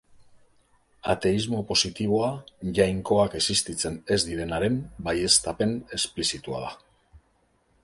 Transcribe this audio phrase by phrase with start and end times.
[1.13, 2.29] Ateismo positiboa
[2.79, 4.81] jainkoak existitzen ez direnaren
[5.11, 6.75] baieztapen esplizitua da.